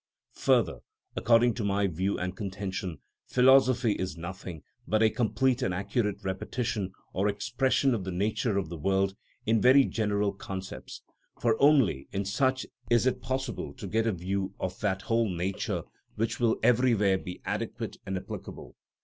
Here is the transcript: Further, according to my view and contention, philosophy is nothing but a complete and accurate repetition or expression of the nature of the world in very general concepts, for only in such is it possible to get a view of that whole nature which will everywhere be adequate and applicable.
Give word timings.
Further, 0.37 0.79
according 1.15 1.53
to 1.53 1.63
my 1.63 1.85
view 1.85 2.17
and 2.17 2.35
contention, 2.35 2.97
philosophy 3.27 3.91
is 3.91 4.17
nothing 4.17 4.63
but 4.87 5.03
a 5.03 5.11
complete 5.11 5.61
and 5.61 5.75
accurate 5.75 6.15
repetition 6.23 6.91
or 7.13 7.27
expression 7.27 7.93
of 7.93 8.03
the 8.03 8.11
nature 8.11 8.57
of 8.57 8.69
the 8.69 8.79
world 8.79 9.15
in 9.45 9.61
very 9.61 9.85
general 9.85 10.33
concepts, 10.33 11.03
for 11.39 11.55
only 11.61 12.07
in 12.11 12.25
such 12.25 12.65
is 12.89 13.05
it 13.05 13.21
possible 13.21 13.75
to 13.75 13.85
get 13.87 14.07
a 14.07 14.11
view 14.11 14.55
of 14.59 14.79
that 14.79 15.03
whole 15.03 15.29
nature 15.29 15.83
which 16.15 16.39
will 16.39 16.57
everywhere 16.63 17.19
be 17.19 17.39
adequate 17.45 17.97
and 18.03 18.17
applicable. 18.17 18.75